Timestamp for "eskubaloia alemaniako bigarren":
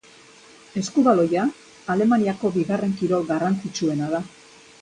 0.81-2.99